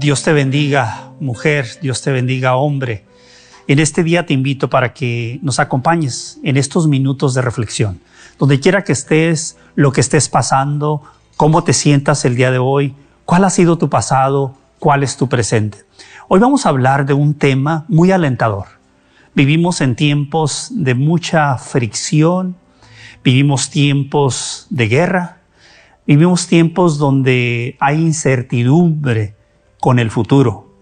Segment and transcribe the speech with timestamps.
[0.00, 3.04] Dios te bendiga, mujer, Dios te bendiga, hombre.
[3.68, 8.00] En este día te invito para que nos acompañes en estos minutos de reflexión.
[8.38, 11.02] Donde quiera que estés, lo que estés pasando,
[11.36, 12.94] cómo te sientas el día de hoy,
[13.26, 15.84] cuál ha sido tu pasado, cuál es tu presente.
[16.28, 18.68] Hoy vamos a hablar de un tema muy alentador.
[19.34, 22.56] Vivimos en tiempos de mucha fricción,
[23.22, 25.40] vivimos tiempos de guerra,
[26.06, 29.34] vivimos tiempos donde hay incertidumbre,
[29.80, 30.72] con el futuro.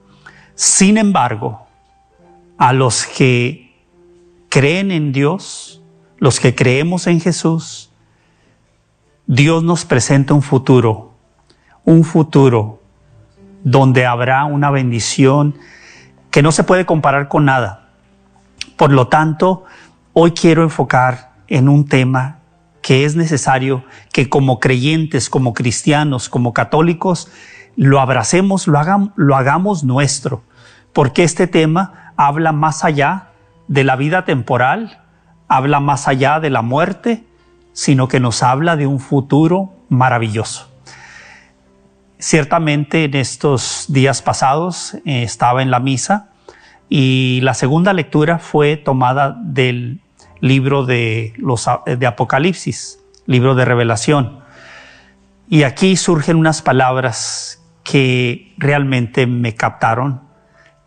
[0.54, 1.66] Sin embargo,
[2.58, 3.76] a los que
[4.48, 5.80] creen en Dios,
[6.18, 7.90] los que creemos en Jesús,
[9.26, 11.12] Dios nos presenta un futuro,
[11.84, 12.82] un futuro
[13.62, 15.54] donde habrá una bendición
[16.30, 17.90] que no se puede comparar con nada.
[18.76, 19.64] Por lo tanto,
[20.12, 22.38] hoy quiero enfocar en un tema
[22.82, 27.30] que es necesario que como creyentes, como cristianos, como católicos,
[27.78, 30.42] lo abracemos, lo, hagamos, lo hagamos nuestro,
[30.92, 33.28] porque este tema habla más allá
[33.68, 35.00] de la vida temporal,
[35.46, 37.24] habla más allá de la muerte,
[37.72, 40.68] sino que nos habla de un futuro maravilloso.
[42.18, 46.30] Ciertamente en estos días pasados eh, estaba en la misa
[46.88, 50.00] y la segunda lectura fue tomada del
[50.40, 54.40] libro de, los, de Apocalipsis, libro de revelación.
[55.48, 57.57] Y aquí surgen unas palabras
[57.90, 60.20] que realmente me captaron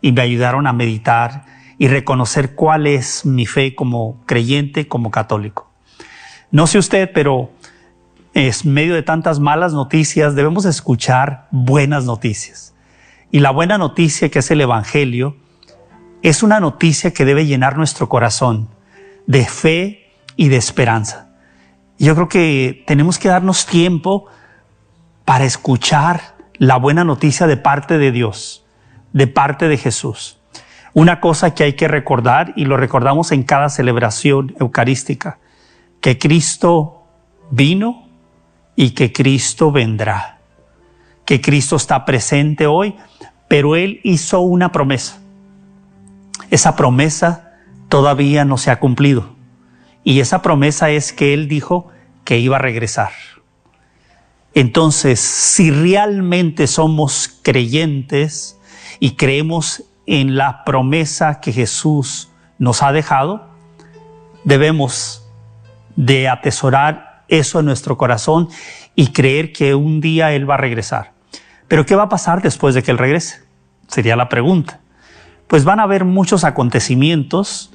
[0.00, 1.44] y me ayudaron a meditar
[1.76, 5.68] y reconocer cuál es mi fe como creyente, como católico.
[6.52, 7.50] No sé usted, pero
[8.34, 12.72] en medio de tantas malas noticias debemos escuchar buenas noticias.
[13.32, 15.36] Y la buena noticia que es el Evangelio
[16.22, 18.68] es una noticia que debe llenar nuestro corazón
[19.26, 21.30] de fe y de esperanza.
[21.98, 24.26] Yo creo que tenemos que darnos tiempo
[25.24, 26.31] para escuchar
[26.62, 28.64] la buena noticia de parte de Dios,
[29.12, 30.38] de parte de Jesús.
[30.92, 35.40] Una cosa que hay que recordar y lo recordamos en cada celebración eucarística,
[36.00, 37.02] que Cristo
[37.50, 38.06] vino
[38.76, 40.38] y que Cristo vendrá,
[41.24, 42.94] que Cristo está presente hoy,
[43.48, 45.20] pero Él hizo una promesa.
[46.52, 47.54] Esa promesa
[47.88, 49.34] todavía no se ha cumplido
[50.04, 51.88] y esa promesa es que Él dijo
[52.22, 53.10] que iba a regresar.
[54.54, 58.58] Entonces, si realmente somos creyentes
[59.00, 63.48] y creemos en la promesa que Jesús nos ha dejado,
[64.44, 65.26] debemos
[65.96, 68.48] de atesorar eso en nuestro corazón
[68.94, 71.12] y creer que un día Él va a regresar.
[71.68, 73.42] Pero ¿qué va a pasar después de que Él regrese?
[73.88, 74.80] Sería la pregunta.
[75.46, 77.72] Pues van a haber muchos acontecimientos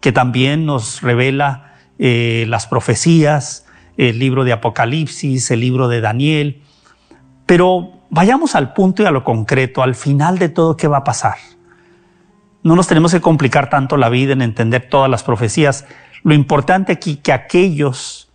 [0.00, 3.65] que también nos revela eh, las profecías,
[3.96, 6.62] el libro de Apocalipsis, el libro de Daniel.
[7.46, 11.04] Pero vayamos al punto y a lo concreto, al final de todo, ¿qué va a
[11.04, 11.36] pasar?
[12.62, 15.86] No nos tenemos que complicar tanto la vida en entender todas las profecías.
[16.22, 18.28] Lo importante aquí que aquellos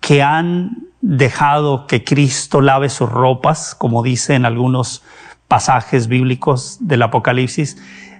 [0.00, 5.02] que han dejado que Cristo lave sus ropas, como dice en algunos
[5.48, 7.78] pasajes bíblicos del Apocalipsis,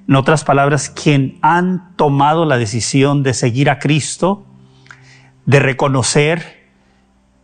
[0.08, 4.46] en otras palabras, quien han tomado la decisión de seguir a Cristo,
[5.48, 6.58] de reconocer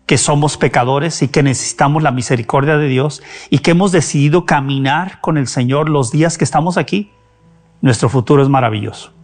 [0.04, 5.22] que somos pecadores y que necesitamos la misericordia de Dios y que hemos decidido caminar
[5.22, 7.10] con el Señor los días que estamos aquí,
[7.80, 9.14] nuestro futuro es maravilloso.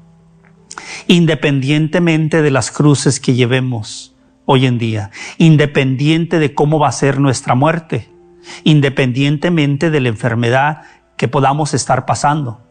[1.08, 7.20] Independientemente de las cruces que llevemos hoy en día, independiente de cómo va a ser
[7.20, 8.08] nuestra muerte,
[8.64, 10.84] independientemente de la enfermedad
[11.18, 12.62] que podamos estar pasando,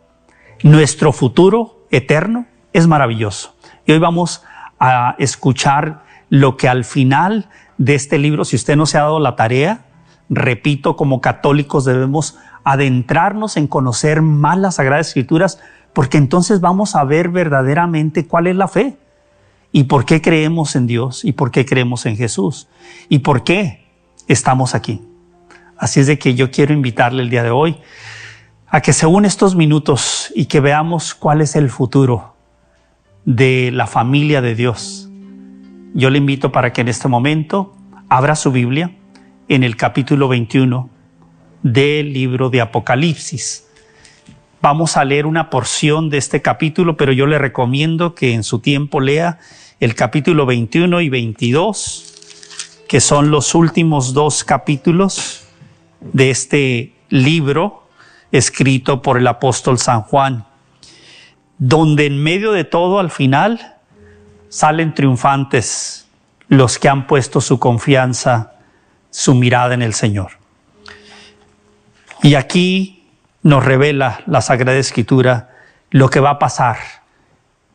[0.64, 3.56] nuestro futuro eterno es maravilloso.
[3.86, 4.44] Y hoy vamos
[4.80, 9.20] a escuchar lo que al final de este libro, si usted no se ha dado
[9.20, 9.86] la tarea,
[10.30, 15.60] repito, como católicos debemos adentrarnos en conocer más las Sagradas Escrituras,
[15.94, 18.98] porque entonces vamos a ver verdaderamente cuál es la fe
[19.72, 22.68] y por qué creemos en Dios y por qué creemos en Jesús
[23.08, 23.88] y por qué
[24.28, 25.02] estamos aquí.
[25.78, 27.80] Así es de que yo quiero invitarle el día de hoy
[28.68, 32.36] a que se une estos minutos y que veamos cuál es el futuro
[33.30, 35.08] de la familia de Dios.
[35.94, 37.76] Yo le invito para que en este momento
[38.10, 38.90] abra su Biblia
[39.48, 40.90] en el capítulo 21
[41.62, 43.68] del libro de Apocalipsis.
[44.64, 48.62] Vamos a leer una porción de este capítulo, pero yo le recomiendo que en su
[48.62, 49.38] tiempo lea
[49.80, 52.16] el capítulo 21 y 22,
[52.88, 55.44] que son los últimos dos capítulos
[56.02, 57.88] de este libro
[58.32, 60.49] escrito por el apóstol San Juan,
[61.60, 63.76] donde en medio de todo al final
[64.48, 66.08] salen triunfantes
[66.48, 68.54] los que han puesto su confianza,
[69.12, 70.32] su mirada en el Señor.
[72.24, 73.08] Y aquí
[73.44, 75.50] nos revela la Sagrada Escritura
[75.92, 76.78] lo que va a pasar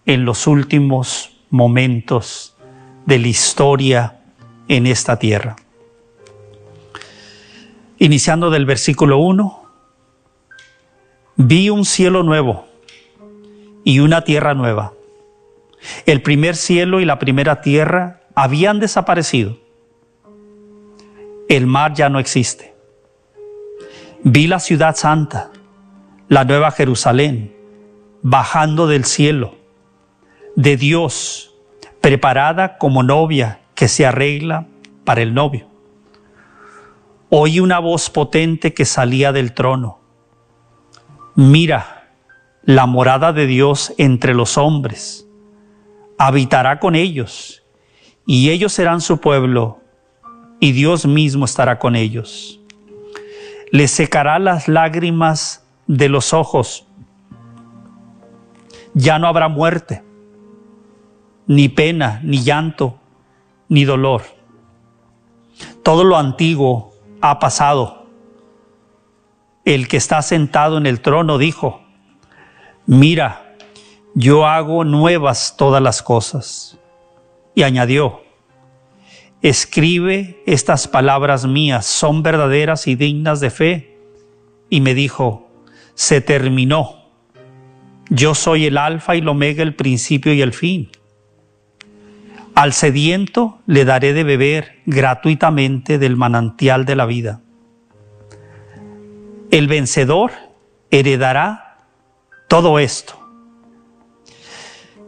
[0.06, 2.56] en los últimos momentos
[3.06, 4.18] de la historia
[4.68, 5.56] en esta tierra.
[7.98, 9.62] Iniciando del versículo 1,
[11.36, 12.73] vi un cielo nuevo
[13.84, 14.94] y una tierra nueva.
[16.06, 19.58] El primer cielo y la primera tierra habían desaparecido.
[21.48, 22.74] El mar ya no existe.
[24.22, 25.50] Vi la ciudad santa,
[26.28, 27.54] la nueva Jerusalén,
[28.22, 29.54] bajando del cielo,
[30.56, 31.54] de Dios,
[32.00, 34.66] preparada como novia que se arregla
[35.04, 35.68] para el novio.
[37.28, 39.98] Oí una voz potente que salía del trono.
[41.34, 41.93] Mira,
[42.64, 45.26] la morada de Dios entre los hombres.
[46.18, 47.62] Habitará con ellos,
[48.26, 49.80] y ellos serán su pueblo,
[50.60, 52.60] y Dios mismo estará con ellos
[53.74, 56.86] le secará las lágrimas de los ojos.
[58.92, 60.04] Ya no habrá muerte,
[61.48, 63.00] ni pena, ni llanto,
[63.68, 64.22] ni dolor.
[65.82, 68.06] Todo lo antiguo ha pasado.
[69.64, 71.83] El que está sentado en el trono dijo,
[72.86, 73.56] mira,
[74.14, 76.78] yo hago nuevas todas las cosas.
[77.54, 78.22] Y añadió,
[79.42, 83.98] escribe estas palabras mías, son verdaderas y dignas de fe.
[84.70, 85.50] Y me dijo,
[85.94, 87.04] se terminó.
[88.10, 90.90] Yo soy el alfa y el omega, el principio y el fin.
[92.54, 97.40] Al sediento le daré de beber gratuitamente del manantial de la vida.
[99.50, 100.32] El vencedor
[100.90, 101.63] heredará
[102.54, 103.18] todo esto.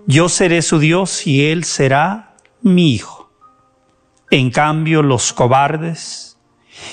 [0.04, 3.30] Yo seré su Dios y él será mi hijo.
[4.32, 6.40] En cambio, los cobardes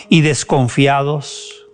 [0.10, 1.66] y desconfiados,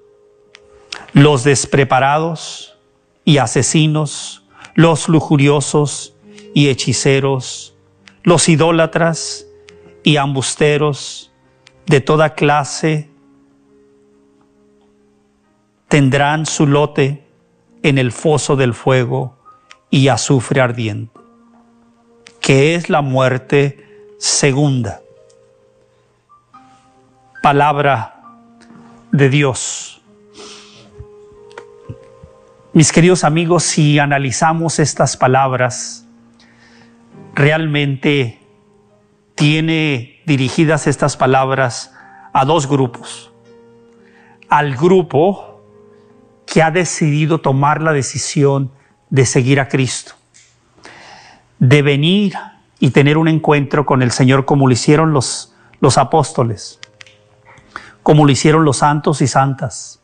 [1.12, 2.78] los despreparados
[3.26, 4.46] y asesinos,
[4.76, 6.16] los lujuriosos
[6.56, 7.76] y hechiceros,
[8.24, 9.46] los idólatras
[10.04, 11.34] y ambusteros
[11.86, 13.10] de toda clase,
[15.90, 17.29] tendrán su lote
[17.84, 19.38] en el foso del fuego
[19.90, 21.20] y azufre ardiente,
[22.42, 23.86] que es la muerte
[24.18, 25.02] segunda
[27.42, 28.22] palabra
[29.12, 30.02] de Dios.
[32.74, 36.06] Mis queridos amigos, si analizamos estas palabras,
[37.34, 38.40] realmente
[39.36, 41.94] tiene dirigidas estas palabras
[42.34, 43.32] a dos grupos.
[44.50, 45.49] Al grupo
[46.52, 48.72] que ha decidido tomar la decisión
[49.10, 50.14] de seguir a Cristo,
[51.60, 52.34] de venir
[52.80, 56.80] y tener un encuentro con el Señor como lo hicieron los, los apóstoles
[58.10, 60.00] como lo hicieron los santos y santas,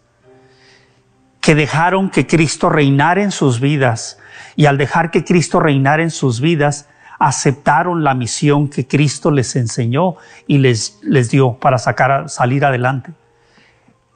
[1.41, 4.19] que dejaron que Cristo reinara en sus vidas
[4.55, 6.87] y al dejar que Cristo reinara en sus vidas,
[7.17, 13.11] aceptaron la misión que Cristo les enseñó y les, les dio para sacar, salir adelante.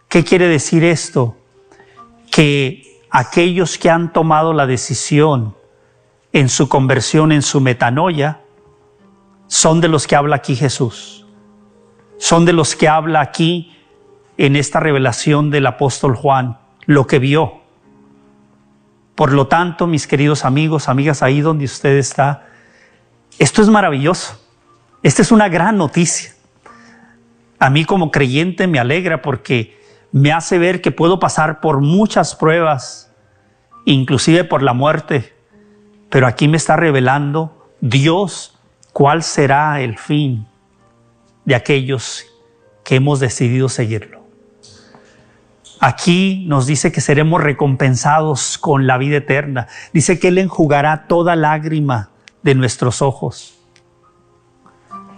[0.08, 1.36] ¿Qué quiere decir esto?
[2.32, 5.56] Que aquellos que han tomado la decisión
[6.32, 8.42] en su conversión, en su metanoia,
[9.48, 11.20] son de los que habla aquí Jesús
[12.20, 13.74] son de los que habla aquí
[14.38, 17.62] en esta revelación del apóstol Juan, lo que vio.
[19.16, 22.48] Por lo tanto, mis queridos amigos, amigas, ahí donde usted está,
[23.40, 24.40] esto es maravilloso.
[25.02, 26.34] Esta es una gran noticia.
[27.58, 29.79] A mí como creyente me alegra porque
[30.12, 33.14] me hace ver que puedo pasar por muchas pruebas,
[33.86, 35.34] inclusive por la muerte,
[36.10, 38.58] pero aquí me está revelando Dios
[38.94, 40.48] cuál será el fin
[41.46, 42.26] de aquellos
[42.84, 44.20] que hemos decidido seguirlo.
[45.80, 49.68] Aquí nos dice que seremos recompensados con la vida eterna.
[49.94, 52.10] Dice que Él enjugará toda lágrima
[52.44, 53.58] de nuestros ojos.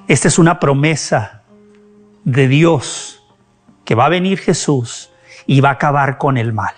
[0.08, 1.44] Esta es una promesa
[2.26, 3.21] de Dios
[3.86, 5.12] que va a venir Jesús
[5.46, 6.74] y va a acabar con el mal.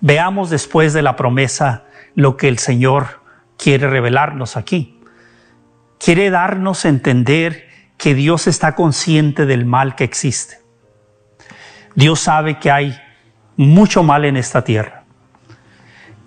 [0.00, 1.84] Veamos después de la promesa
[2.14, 3.20] lo que el Señor
[3.56, 5.00] quiere revelarnos aquí.
[5.98, 10.60] Quiere darnos a entender que Dios está consciente del mal que existe.
[11.94, 12.98] Dios sabe que hay
[13.56, 15.04] mucho mal en esta tierra.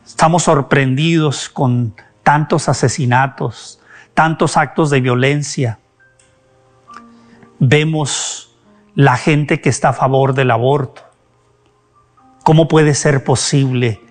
[0.06, 3.80] Estamos sorprendidos con tantos asesinatos,
[4.16, 5.80] tantos actos de violencia.
[7.60, 8.49] Vemos
[8.96, 11.01] la gente que está a favor del aborto.
[12.43, 14.01] ¿Cómo puede ser posible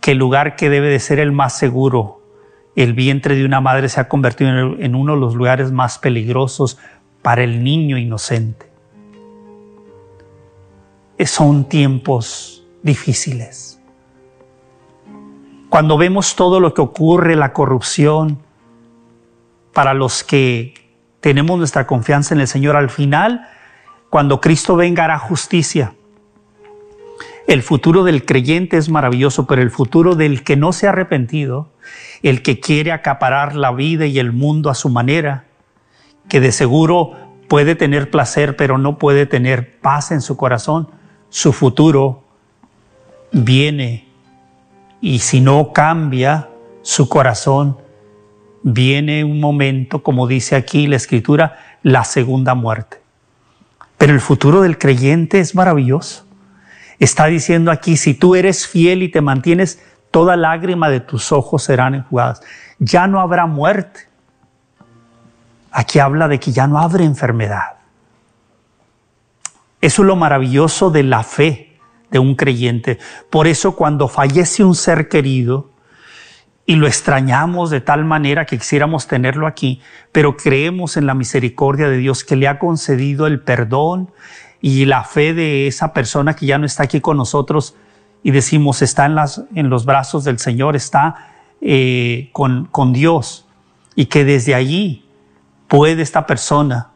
[0.00, 2.22] que el lugar que debe de ser el más seguro,
[2.74, 6.78] el vientre de una madre, se ha convertido en, uno de los lugares más peligrosos
[7.22, 8.70] para el niño inocente?
[11.24, 13.80] Son tiempos difíciles.
[15.68, 18.38] Cuando vemos todo lo que ocurre, la corrupción,
[19.72, 20.72] para los que
[21.20, 23.46] tenemos nuestra confianza en el Señor, al final,
[24.16, 25.92] cuando Cristo venga, hará justicia.
[27.46, 31.68] El futuro del creyente es maravilloso, pero el futuro del que no se ha arrepentido,
[32.22, 35.44] el que quiere acaparar la vida y el mundo a su manera,
[36.30, 37.12] que de seguro
[37.46, 40.88] puede tener placer, pero no puede tener paz en su corazón,
[41.28, 42.22] su futuro
[43.32, 44.08] viene
[45.02, 46.48] y si no cambia
[46.80, 47.76] su corazón,
[48.62, 53.04] viene un momento, como dice aquí la escritura, la segunda muerte.
[53.98, 56.26] Pero el futuro del creyente es maravilloso.
[56.98, 61.64] Está diciendo aquí, si tú eres fiel y te mantienes, toda lágrima de tus ojos
[61.64, 62.40] serán enjugadas.
[62.78, 64.00] Ya no habrá muerte.
[65.70, 67.76] Aquí habla de que ya no habrá enfermedad.
[69.80, 71.78] Eso es lo maravilloso de la fe
[72.10, 72.98] de un creyente.
[73.30, 75.70] Por eso cuando fallece un ser querido
[76.66, 79.80] y lo extrañamos de tal manera que quisiéramos tenerlo aquí,
[80.10, 84.10] pero creemos en la misericordia de Dios que le ha concedido el perdón
[84.60, 87.76] y la fe de esa persona que ya no está aquí con nosotros
[88.24, 89.06] y decimos está
[89.54, 91.30] en, los brazos del Señor, está
[91.60, 93.46] eh, con, con Dios
[93.94, 95.04] y que desde allí
[95.68, 96.90] puede esta persona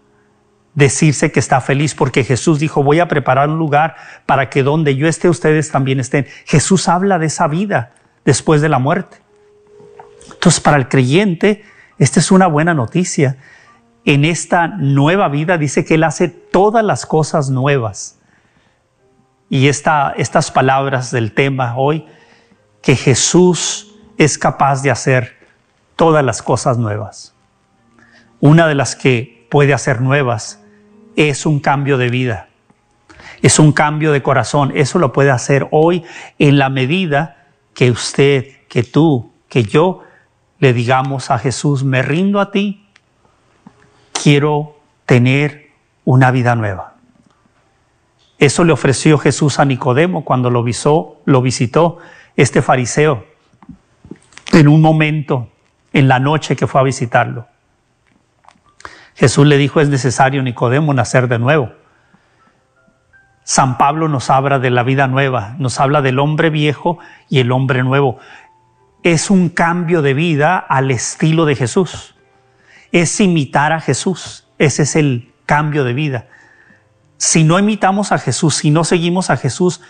[0.75, 3.95] decirse que está feliz porque Jesús dijo, voy a preparar un lugar
[4.27, 6.27] para que donde yo esté ustedes también estén.
[6.45, 7.93] Jesús habla de esa vida
[8.25, 9.19] después de la muerte.
[10.33, 11.65] Entonces, para el creyente,
[11.99, 13.37] esta es una buena noticia.
[14.05, 18.19] En esta nueva vida dice que Él hace todas las cosas nuevas.
[19.49, 22.07] Y esta, estas palabras del tema hoy,
[22.83, 25.37] que Jesús es capaz de hacer
[25.97, 27.35] todas las cosas nuevas.
[28.41, 30.63] Una de las que puede hacer nuevas
[31.17, 32.49] es un cambio de vida,
[33.43, 34.73] es un cambio de corazón.
[34.75, 36.05] Eso lo puede hacer hoy
[36.39, 40.03] en la medida que usted, que tú, que yo
[40.61, 42.87] le digamos a Jesús, me rindo a ti,
[44.13, 44.77] quiero
[45.07, 45.71] tener
[46.05, 46.95] una vida nueva.
[48.39, 50.65] Eso le ofreció Jesús a Nicodemo cuando lo,
[51.25, 51.99] lo visitó
[52.37, 53.25] este fariseo
[54.53, 55.49] en un momento,
[55.93, 57.47] en la noche que fue a visitarlo.
[59.15, 61.73] Jesús le dijo, es necesario, Nicodemo, nacer de nuevo.
[63.45, 66.99] San Pablo nos habla de la vida nueva, nos habla del hombre viejo
[67.29, 68.19] y el hombre nuevo.
[69.03, 72.15] Es un cambio de vida al estilo de Jesús.
[72.93, 74.47] Es imitar a Jesús.
[74.59, 76.29] Ese es el cambio de vida.
[77.17, 79.81] Si no imitamos a Jesús, si no seguimos a Jesús,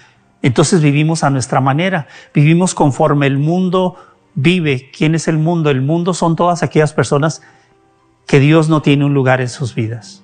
[0.43, 2.07] entonces vivimos a nuestra manera.
[2.33, 3.97] Vivimos conforme el mundo
[4.35, 4.91] vive.
[4.97, 5.71] ¿Quién es el mundo?
[5.71, 7.43] El mundo son todas aquellas personas
[8.27, 10.23] que Dios no tiene un lugar en sus vidas.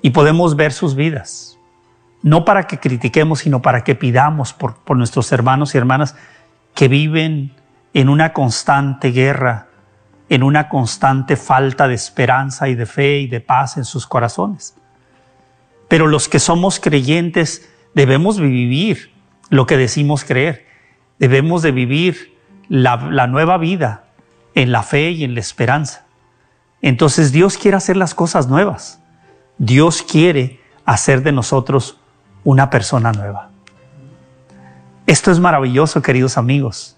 [0.00, 1.58] Y podemos ver sus vidas,
[2.22, 6.16] no para que critiquemos, sino para que pidamos por, por nuestros hermanos y hermanas
[6.74, 7.52] que viven
[7.94, 9.68] en una constante guerra,
[10.28, 14.74] en una constante falta de esperanza y de fe y de paz en sus corazones.
[15.88, 19.12] Pero los que somos creyentes debemos vivir
[19.48, 20.66] lo que decimos creer.
[21.18, 22.36] Debemos de vivir
[22.68, 24.04] la, la nueva vida
[24.54, 26.04] en la fe y en la esperanza.
[26.82, 29.00] Entonces Dios quiere hacer las cosas nuevas.
[29.56, 31.98] Dios quiere hacer de nosotros
[32.44, 33.50] una persona nueva.
[35.06, 36.97] Esto es maravilloso, queridos amigos,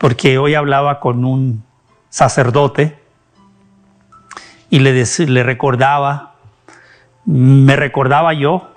[0.00, 1.62] porque hoy hablaba con un
[2.08, 2.98] sacerdote
[4.68, 6.34] y le, le recordaba,
[7.24, 8.72] me recordaba yo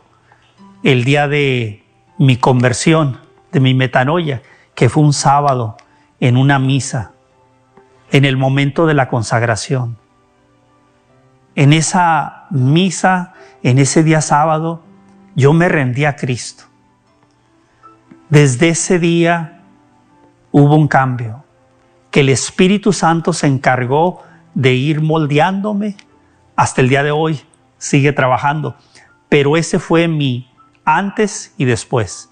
[0.84, 1.84] el día de
[2.20, 3.20] mi conversión,
[3.52, 4.44] de mi metanoia,
[4.76, 5.78] que fue un sábado
[6.20, 7.14] en una misa,
[8.12, 9.98] en el momento de la consagración
[11.56, 14.84] en esa misa, en ese día sábado,
[15.36, 16.64] yo me rendí a Cristo.
[18.30, 19.53] Desde ese día
[20.54, 21.44] hubo un cambio,
[22.12, 24.22] que el Espíritu Santo se encargó
[24.54, 25.98] de ir moldeándome
[26.56, 27.42] hasta el día de hoy,
[27.80, 28.78] sigue trabajando.
[29.30, 30.48] Pero ese fue mi
[30.86, 32.30] antes y después.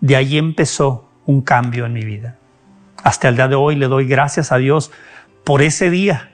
[0.00, 2.36] De ahí empezó un cambio en mi vida.
[3.02, 4.92] Hasta el día de hoy le doy gracias a Dios
[5.42, 6.30] por ese día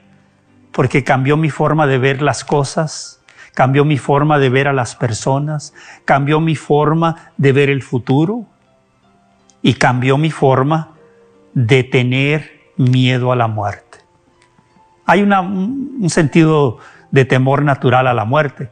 [0.73, 3.21] porque cambió mi forma de ver las cosas,
[3.55, 8.45] cambió mi forma de ver a las personas, cambió mi forma de ver el futuro
[9.61, 10.98] y cambió mi forma
[11.53, 13.99] de tener miedo a la muerte.
[15.05, 16.77] Hay un sentido
[17.11, 18.69] de temor natural a la muerte,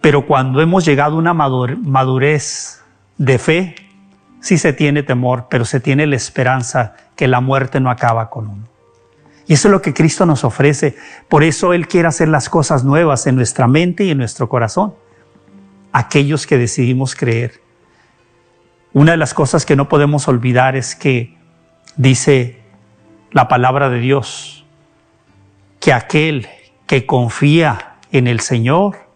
[0.00, 2.82] pero cuando hemos llegado a una madurez
[3.16, 3.74] de fe,
[4.40, 8.48] sí se tiene temor, pero se tiene la esperanza que la muerte no acaba con
[8.48, 8.72] uno.
[9.46, 10.96] Y eso es lo que Cristo nos ofrece.
[11.28, 14.94] Por eso Él quiere hacer las cosas nuevas en nuestra mente y en nuestro corazón.
[15.92, 17.61] Aquellos que decidimos creer.
[18.94, 21.34] Una de las cosas que no podemos olvidar es que
[21.96, 22.60] dice
[23.30, 24.66] la palabra de Dios,
[25.80, 26.46] que aquel
[26.86, 29.08] que confía en el Señor,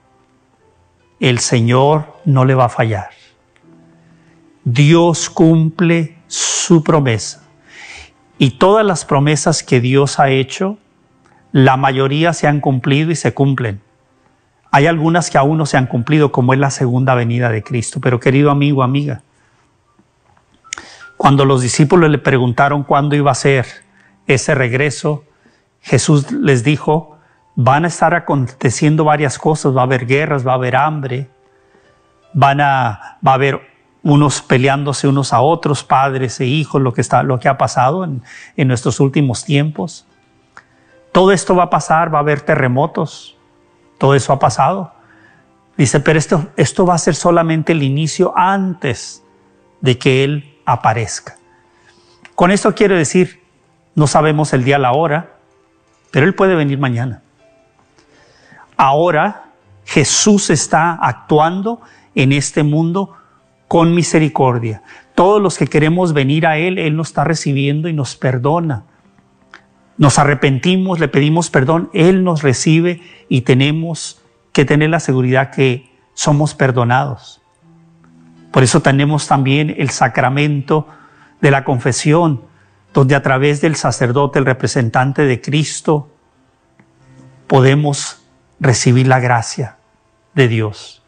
[1.21, 3.11] el Señor no le va a fallar.
[4.65, 7.43] Dios cumple su promesa.
[8.39, 10.79] Y todas las promesas que Dios ha hecho,
[11.53, 13.83] la mayoría se han cumplido y se cumplen.
[14.71, 18.01] Hay algunas que aún no se han cumplido, como es la segunda venida de Cristo.
[18.01, 19.23] Pero querido amigo, amiga,
[21.27, 23.67] cuando los discípulos le preguntaron cuándo iba a ser
[24.29, 25.25] ese regreso,
[25.83, 27.19] Jesús les dijo,
[27.57, 31.29] van a estar aconteciendo varias cosas, va a haber guerras, va a haber hambre,
[32.33, 33.61] van a, va a haber
[34.05, 38.05] unos peleándose unos a otros, padres e hijos, lo que, está, lo que ha pasado
[38.05, 38.23] en,
[38.57, 40.07] en nuestros últimos tiempos.
[41.11, 43.37] Todo esto va a pasar, va a haber terremotos,
[43.99, 44.93] todo eso ha pasado.
[45.77, 49.25] Dice, pero esto, esto va a ser solamente el inicio antes
[49.81, 51.37] de que Él aparezca.
[52.35, 53.41] Con esto quiero decir,
[53.95, 55.37] no sabemos el día, la hora,
[56.11, 57.23] pero Él puede venir mañana.
[58.77, 59.45] Ahora
[59.87, 61.81] Jesús está actuando
[62.15, 63.15] en este mundo
[63.69, 64.83] con misericordia.
[65.15, 68.85] Todos los que queremos venir a Él, Él nos está recibiendo y nos perdona.
[69.97, 74.21] Nos arrepentimos, le pedimos perdón, Él nos recibe y tenemos
[74.53, 77.41] que tener la seguridad que somos perdonados.
[78.57, 80.89] Por eso tenemos también el sacramento
[81.43, 82.41] de la confesión,
[82.95, 86.09] donde a través del sacerdote, el representante de Cristo,
[87.49, 88.23] podemos
[88.59, 89.77] recibir la gracia
[90.35, 91.03] de Dios.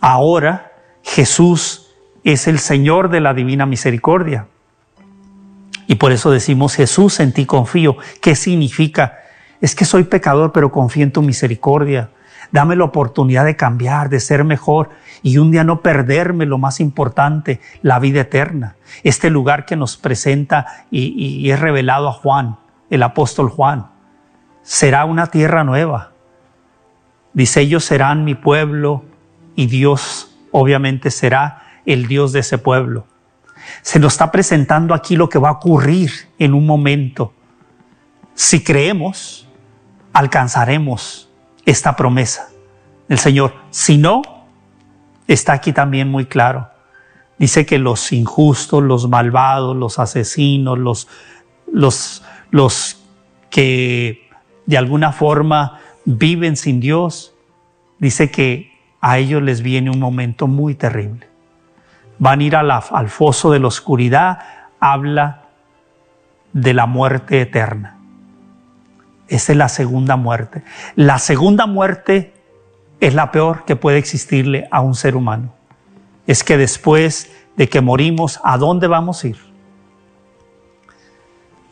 [0.00, 0.72] Ahora
[1.02, 1.90] Jesús
[2.24, 4.46] es el Señor de la divina misericordia.
[5.88, 7.98] Y por eso decimos, Jesús, en ti confío.
[8.22, 9.18] ¿Qué significa?
[9.60, 12.08] Es que soy pecador, pero confío en tu misericordia.
[12.50, 14.88] Dame la oportunidad de cambiar, de ser mejor
[15.22, 18.76] y un día no perderme lo más importante, la vida eterna.
[19.02, 22.56] Este lugar que nos presenta y, y es revelado a Juan,
[22.88, 23.86] el apóstol Juan,
[24.62, 26.10] será una tierra nueva,
[27.32, 29.04] Dice, ellos serán mi pueblo
[29.54, 33.06] y Dios obviamente será el Dios de ese pueblo.
[33.82, 37.32] Se nos está presentando aquí lo que va a ocurrir en un momento.
[38.34, 39.48] Si creemos,
[40.12, 41.30] alcanzaremos
[41.66, 42.48] esta promesa
[43.08, 43.54] del Señor.
[43.70, 44.22] Si no,
[45.32, 46.68] está aquí también muy claro.
[47.38, 51.08] Dice que los injustos, los malvados, los asesinos, los,
[51.72, 53.00] los, los
[53.48, 54.28] que
[54.66, 57.32] de alguna forma viven sin Dios,
[57.98, 61.28] dice que a ellos les viene un momento muy terrible.
[62.18, 64.40] Van a ir al foso de la oscuridad,
[64.80, 65.44] habla
[66.52, 67.98] de la muerte eterna.
[69.28, 70.64] Esa es la segunda muerte.
[70.96, 72.34] La segunda muerte
[73.00, 75.52] es la peor que puede existirle a un ser humano.
[76.26, 79.38] Es que después de que morimos, ¿a dónde vamos a ir?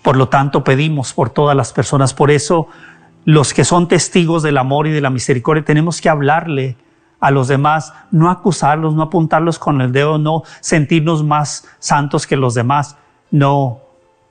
[0.03, 2.15] Por lo tanto, pedimos por todas las personas.
[2.15, 2.69] Por eso
[3.25, 6.77] los que son testigos del amor y de la misericordia, tenemos que hablarle
[7.21, 12.37] a los demás, no acusarlos, no apuntarlos con el dedo, no sentirnos más santos que
[12.37, 12.97] los demás.
[13.31, 13.81] No,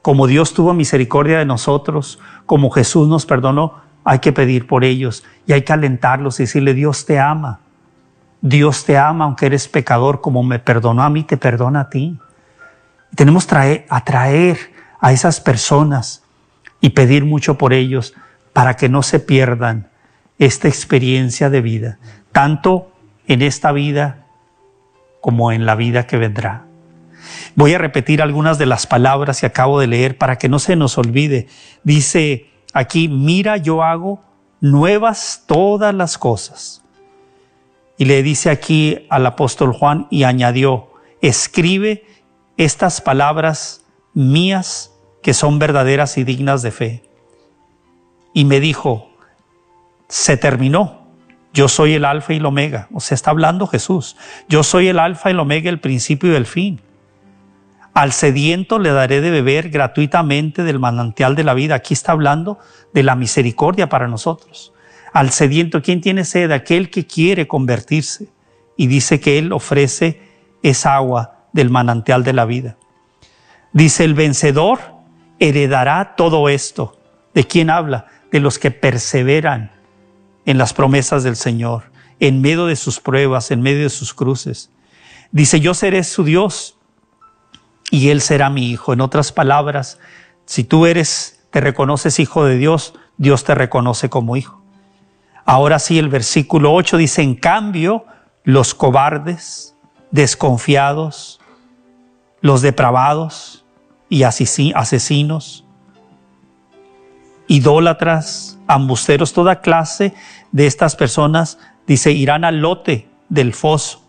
[0.02, 5.26] como Dios tuvo misericordia de nosotros, como Jesús nos perdonó, hay que pedir por ellos
[5.46, 7.60] y hay que alentarlos y decirle, Dios te ama.
[8.40, 12.18] Dios te ama aunque eres pecador, como me perdonó a mí, te perdona a ti.
[13.16, 14.58] tenemos que atraer
[15.02, 16.24] a esas personas
[16.80, 18.14] y pedir mucho por ellos
[18.54, 19.90] para que no se pierdan
[20.40, 21.98] esta experiencia de vida,
[22.32, 22.90] tanto
[23.28, 24.26] en esta vida
[25.20, 26.64] como en la vida que vendrá.
[27.56, 30.78] Voy a repetir algunas de las palabras que acabo de leer para que no se
[30.78, 31.48] nos olvide.
[31.84, 34.22] Dice aquí, mira, yo hago
[34.62, 36.84] nuevas todas las cosas.
[37.98, 40.90] Y le dice aquí al apóstol Juan y añadió,
[41.22, 42.06] escribe
[42.58, 44.92] estas palabras mías
[45.24, 47.08] que son verdaderas y dignas de fe
[48.38, 49.10] y me dijo,
[50.08, 51.08] se terminó.
[51.54, 52.88] Yo soy el alfa y el omega.
[52.94, 54.16] O sea, está hablando Jesús.
[54.48, 56.80] Yo soy el alfa y el omega, el principio y el fin.
[57.98, 61.74] Al sediento le daré de beber gratuitamente del manantial de la vida.
[61.74, 62.60] Aquí está hablando
[62.94, 64.72] de la misericordia para nosotros.
[65.14, 66.52] Al sediento, ¿quién tiene sed?
[66.52, 68.30] Aquel que quiere convertirse.
[68.76, 70.22] Y dice que Él ofrece
[70.62, 72.78] esa agua del manantial de la vida.
[73.74, 74.80] Dice el vencedor
[75.40, 77.00] heredará todo esto.
[77.34, 78.06] ¿De quién habla?
[78.32, 79.72] De los que perseveran
[80.46, 81.86] en las promesas del Señor,
[82.20, 84.70] en medio de sus pruebas, en medio de sus cruces.
[85.32, 86.77] Dice, yo seré su Dios
[87.92, 88.94] y Él será mi hijo.
[88.94, 90.00] En otras palabras,
[90.46, 94.62] si tú eres, te reconoces hijo de Dios, Dios te reconoce como hijo.
[95.46, 98.06] Ahora sí, el versículo 8 dice, en cambio,
[98.44, 99.76] los cobardes,
[100.12, 101.40] desconfiados,
[102.42, 103.66] los depravados
[104.10, 105.66] y asesinos,
[107.48, 110.14] idólatras, ambusteros, toda clase
[110.52, 114.04] de estas personas, dice, irán al lote del foso,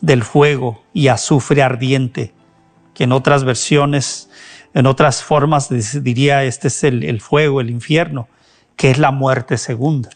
[0.00, 2.34] del fuego y azufre ardiente,
[3.00, 4.30] en otras versiones,
[4.74, 5.68] en otras formas
[6.02, 8.28] diría, este es el, el fuego, el infierno,
[8.76, 10.10] que es la muerte segunda.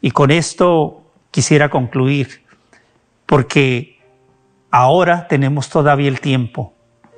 [0.00, 2.44] Y con esto quisiera concluir,
[3.26, 4.00] porque
[4.70, 6.74] ahora tenemos todavía el tiempo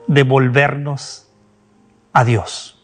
[0.06, 1.28] de volvernos
[2.12, 2.78] a Dios.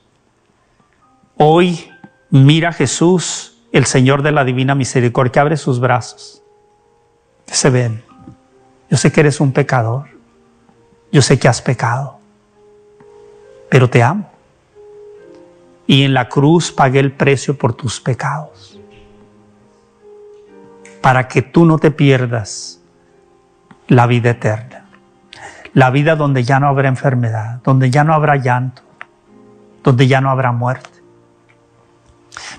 [1.37, 1.91] Hoy
[2.31, 6.43] mira a Jesús, el Señor de la Divina Misericordia, que abre sus brazos.
[7.47, 8.03] Se ven.
[8.91, 10.18] Yo sé que eres un pecador.
[11.11, 12.19] Yo sé que has pecado.
[13.71, 14.31] Pero te amo.
[15.87, 18.79] Y en la cruz pagué el precio por tus pecados.
[21.01, 22.81] Para que tú no te pierdas
[23.87, 24.87] la vida eterna.
[25.73, 28.83] La vida donde ya no habrá enfermedad, donde ya no habrá llanto,
[29.83, 30.91] donde ya no habrá muerte.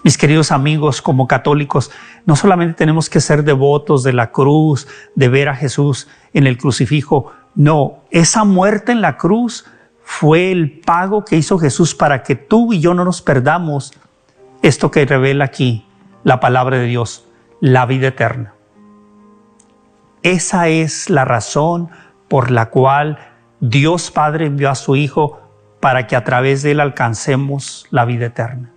[0.04, 1.92] Mis queridos amigos, como católicos,
[2.26, 6.58] no solamente tenemos que ser devotos de la cruz, de ver a Jesús en el
[6.58, 9.66] crucifijo, no, esa muerte en la cruz
[10.04, 13.94] fue el pago que hizo Jesús para que tú y yo no nos perdamos
[14.62, 15.86] esto que revela aquí
[16.24, 17.26] la palabra de Dios,
[17.62, 18.54] la vida eterna.
[20.24, 21.90] Esa es la razón
[22.28, 23.20] por la cual
[23.60, 25.40] Dios Padre envió a su Hijo
[25.80, 28.72] para que a través de Él alcancemos la vida eterna.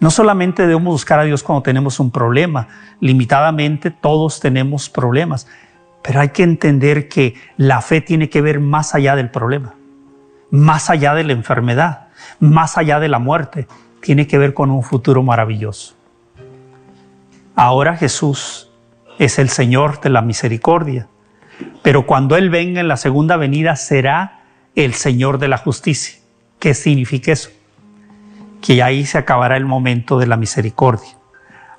[0.00, 2.66] No solamente debemos buscar a Dios cuando tenemos un problema,
[2.98, 5.46] limitadamente todos tenemos problemas,
[6.02, 9.74] pero hay que entender que la fe tiene que ver más allá del problema,
[10.50, 12.08] más allá de la enfermedad,
[12.40, 13.68] más allá de la muerte,
[14.00, 15.94] tiene que ver con un futuro maravilloso.
[17.54, 18.70] Ahora Jesús
[19.18, 21.06] es el Señor de la misericordia,
[21.82, 24.40] pero cuando Él venga en la segunda venida será
[24.74, 26.18] el Señor de la justicia.
[26.58, 27.50] ¿Qué significa eso?
[28.60, 31.10] Que ahí se acabará el momento de la misericordia.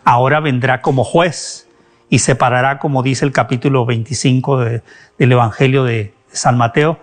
[0.05, 1.67] Ahora vendrá como juez
[2.13, 6.99] y separará, como dice el capítulo 25 del Evangelio de San Mateo,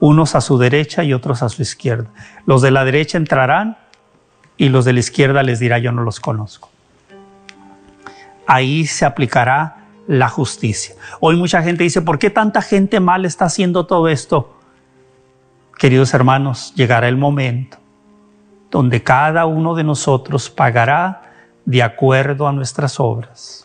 [0.00, 2.08] unos a su derecha y otros a su izquierda.
[2.46, 3.76] Los de la derecha entrarán
[4.56, 6.70] y los de la izquierda les dirá yo no los conozco.
[8.46, 10.94] Ahí se aplicará la justicia.
[11.20, 14.58] Hoy mucha gente dice, ¿por qué tanta gente mal está haciendo todo esto?
[15.78, 17.76] Queridos hermanos, llegará el momento
[18.70, 21.34] donde cada uno de nosotros pagará
[21.66, 23.63] de acuerdo a nuestras obras.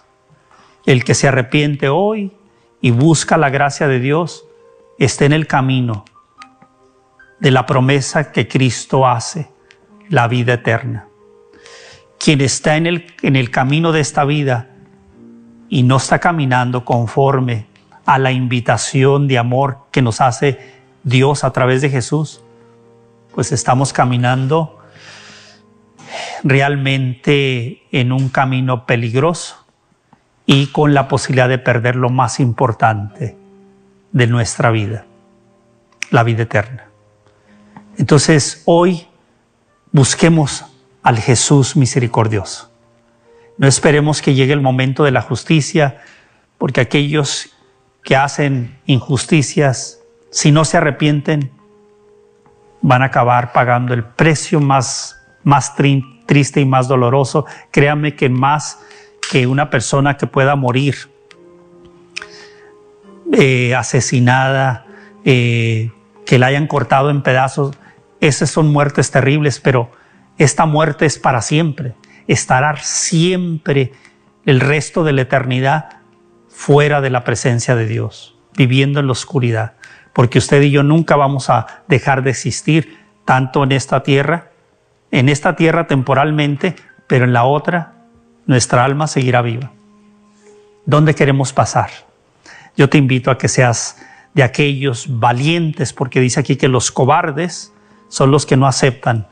[0.86, 2.32] El que se arrepiente hoy
[2.82, 4.46] y busca la gracia de Dios
[4.98, 6.06] está en el camino
[7.40, 9.50] de la promesa que Cristo hace,
[10.10, 11.08] la vida eterna.
[12.18, 14.70] Quien está en el, en el camino de esta vida
[15.70, 17.68] y no está caminando conforme
[18.06, 20.60] a la invitación de amor que nos hace
[21.04, 22.42] Dios a través de Jesús,
[23.34, 24.80] pues estamos caminando
[26.44, 29.59] realmente en un camino peligroso
[30.52, 33.38] y con la posibilidad de perder lo más importante
[34.12, 35.06] de nuestra vida,
[36.10, 36.88] la vida eterna.
[38.00, 39.06] Entonces hoy
[39.92, 40.66] busquemos
[41.04, 42.72] al Jesús misericordioso.
[43.60, 46.02] No esperemos que llegue el momento de la justicia,
[46.58, 47.52] porque aquellos
[48.04, 50.00] que hacen injusticias,
[50.32, 51.52] si no se arrepienten,
[52.82, 55.76] van a acabar pagando el precio más, más
[56.26, 57.46] triste y más doloroso.
[57.70, 58.80] Créanme que más
[59.30, 60.96] que una persona que pueda morir
[63.32, 64.88] eh, asesinada,
[65.24, 65.92] eh,
[66.26, 67.78] que la hayan cortado en pedazos,
[68.22, 69.92] esas son muertes terribles, pero
[70.40, 71.94] esta muerte es para siempre.
[72.28, 73.94] Estará siempre
[74.48, 76.00] el resto de la eternidad
[76.48, 79.74] fuera de la presencia de Dios, viviendo en la oscuridad,
[80.12, 84.50] porque usted y yo nunca vamos a dejar de existir, tanto en esta tierra,
[85.12, 87.99] en esta tierra temporalmente, pero en la otra
[88.50, 89.72] nuestra alma seguirá viva.
[90.88, 91.92] ¿Dónde queremos pasar?
[92.76, 93.98] Yo te invito a que seas
[94.34, 97.72] de aquellos valientes, porque dice aquí que los cobardes
[98.08, 99.28] son los que no aceptan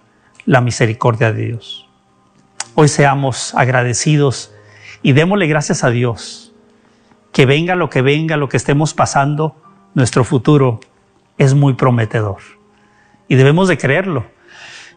[0.46, 1.90] la misericordia de Dios.
[2.76, 4.54] Hoy seamos agradecidos
[5.02, 6.54] y démosle gracias a Dios.
[7.32, 9.56] Que venga lo que venga, lo que estemos pasando,
[9.96, 10.80] nuestro futuro
[11.40, 12.38] es muy prometedor.
[13.28, 14.28] y debemos de creerlo.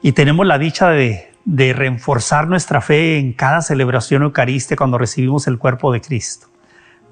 [0.03, 5.46] Y tenemos la dicha de, de reforzar nuestra fe en cada celebración eucarística cuando recibimos
[5.46, 6.48] el cuerpo de Cristo.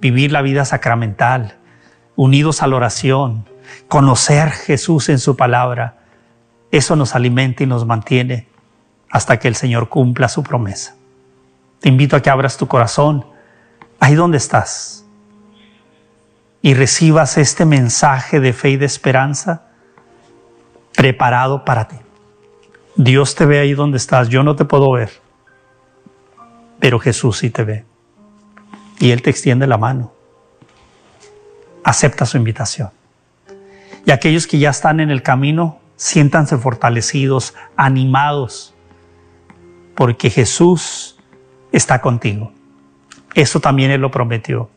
[0.00, 1.56] Vivir la vida sacramental,
[2.14, 3.46] unidos a la oración,
[3.88, 5.98] conocer Jesús en su palabra.
[6.70, 8.48] Eso nos alimenta y nos mantiene
[9.10, 10.94] hasta que el Señor cumpla su promesa.
[11.80, 13.24] Te invito a que abras tu corazón
[14.00, 15.06] ahí donde estás
[16.60, 19.68] y recibas este mensaje de fe y de esperanza
[20.94, 21.96] preparado para ti.
[22.98, 25.12] Dios te ve ahí donde estás, yo no te puedo ver,
[26.80, 27.84] pero Jesús sí te ve.
[28.98, 30.12] Y Él te extiende la mano.
[31.84, 32.90] Acepta su invitación.
[34.04, 38.74] Y aquellos que ya están en el camino, siéntanse fortalecidos, animados,
[39.94, 41.20] porque Jesús
[41.70, 42.52] está contigo.
[43.36, 44.70] Eso también Él lo prometió.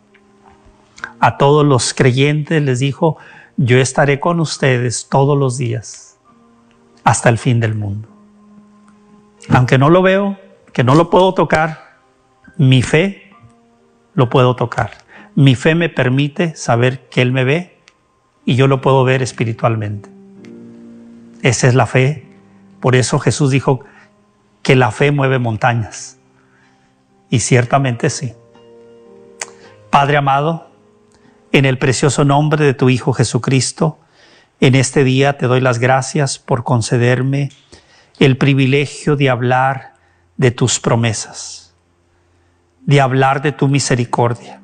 [1.20, 3.18] A todos los creyentes les dijo,
[3.58, 6.20] yo estaré con ustedes todos los días
[7.04, 8.11] hasta el fin del mundo.
[9.50, 10.40] Aunque no lo veo,
[10.74, 11.98] que no lo puedo tocar,
[12.58, 13.32] mi fe
[14.14, 14.92] lo puedo tocar.
[15.36, 17.78] Mi fe me permite saber que Él me ve
[18.46, 20.10] y yo lo puedo ver espiritualmente.
[21.42, 22.28] Esa es la fe.
[22.80, 23.82] Por eso Jesús dijo
[24.62, 26.18] que la fe mueve montañas.
[27.30, 28.34] Y ciertamente sí.
[29.90, 30.70] Padre amado,
[31.52, 34.00] en el precioso nombre de tu Hijo Jesucristo,
[34.60, 37.50] en este día te doy las gracias por concederme
[38.22, 39.96] el privilegio de hablar
[40.38, 41.74] de tus promesas,
[42.82, 44.62] de hablar de tu misericordia,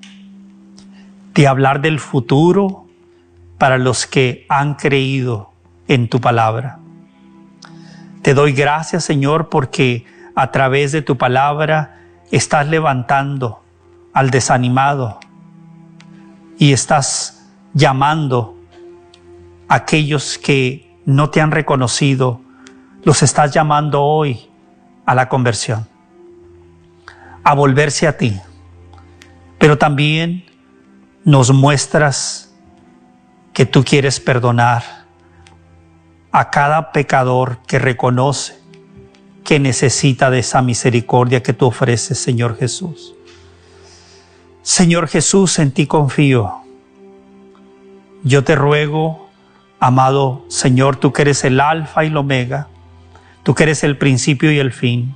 [1.34, 2.86] de hablar del futuro
[3.58, 5.54] para los que han creído
[5.88, 6.78] en tu palabra.
[8.22, 11.98] Te doy gracias, Señor, porque a través de tu palabra
[12.30, 13.64] estás levantando
[14.14, 15.20] al desanimado
[16.60, 18.56] y estás llamando
[19.68, 22.42] aquellos que no te han reconocido,
[23.04, 24.50] los estás llamando hoy
[25.06, 25.88] a la conversión,
[27.44, 28.40] a volverse a ti.
[29.58, 30.46] Pero también
[31.24, 32.54] nos muestras
[33.54, 34.84] que tú quieres perdonar
[36.32, 38.58] a cada pecador que reconoce
[39.44, 43.16] que necesita de esa misericordia que tú ofreces, Señor Jesús.
[44.62, 46.54] Señor Jesús, en ti confío.
[48.24, 49.28] Yo te ruego
[49.80, 52.68] Amado Señor, tú que eres el alfa y el omega,
[53.48, 55.16] tú que eres el principio y el fin,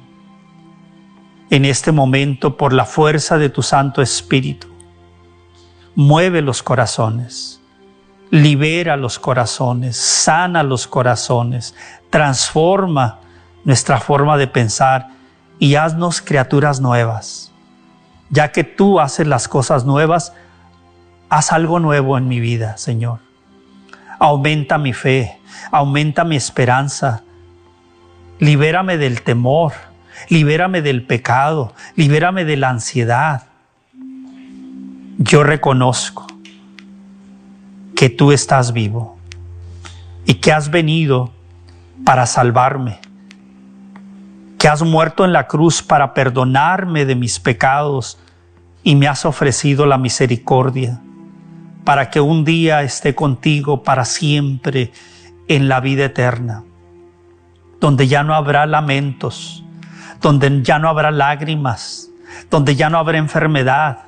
[1.50, 4.70] en este momento por la fuerza de tu Santo Espíritu,
[5.96, 7.60] mueve los corazones,
[8.30, 11.76] libera los corazones, sana los corazones,
[12.10, 13.20] transforma
[13.66, 15.10] nuestra forma de pensar
[15.60, 17.52] y haznos criaturas nuevas.
[18.30, 20.32] Ya que tú haces las cosas nuevas,
[21.28, 23.20] haz algo nuevo en mi vida, Señor
[24.20, 25.42] aumenta mi fe,
[25.72, 27.24] aumenta mi esperanza,
[28.42, 29.72] libérame del temor,
[30.28, 33.44] libérame del pecado, libérame de la ansiedad.
[35.20, 36.26] Yo reconozco
[37.96, 39.20] que tú estás vivo
[40.26, 41.32] y que has venido
[42.04, 43.00] para salvarme,
[44.58, 48.18] que has muerto en la cruz para perdonarme de mis pecados
[48.84, 51.00] y me has ofrecido la misericordia
[51.84, 54.92] para que un día esté contigo para siempre
[55.48, 56.64] en la vida eterna,
[57.82, 59.66] donde ya no habrá lamentos,
[60.22, 62.10] donde ya no habrá lágrimas,
[62.50, 64.04] donde ya no habrá enfermedad,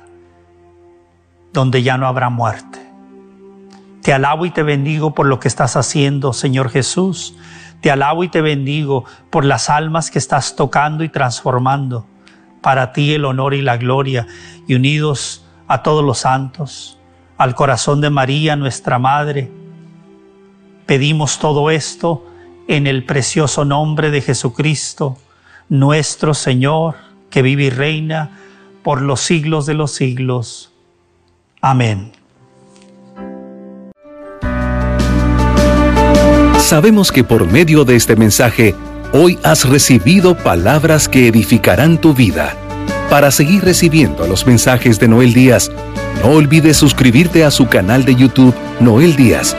[1.52, 2.80] donde ya no habrá muerte.
[4.00, 7.34] Te alabo y te bendigo por lo que estás haciendo, Señor Jesús.
[7.80, 12.06] Te alabo y te bendigo por las almas que estás tocando y transformando.
[12.62, 14.26] Para ti el honor y la gloria
[14.66, 16.98] y unidos a todos los santos
[17.36, 19.50] al corazón de María, nuestra Madre.
[20.86, 22.24] Pedimos todo esto
[22.68, 25.18] en el precioso nombre de Jesucristo,
[25.68, 26.96] nuestro Señor,
[27.30, 28.38] que vive y reina
[28.82, 30.72] por los siglos de los siglos.
[31.60, 32.12] Amén.
[36.58, 38.74] Sabemos que por medio de este mensaje,
[39.12, 42.56] hoy has recibido palabras que edificarán tu vida.
[43.10, 45.70] Para seguir recibiendo los mensajes de Noel Díaz,
[46.22, 49.54] no olvides suscribirte a su canal de YouTube Noel Díaz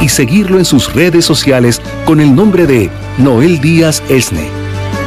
[0.00, 4.48] y seguirlo en sus redes sociales con el nombre de Noel Díaz Esne.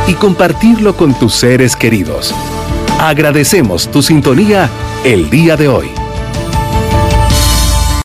[0.06, 2.34] y compartirlo con tus seres queridos.
[3.00, 4.68] Agradecemos tu sintonía
[5.04, 5.99] el día de hoy.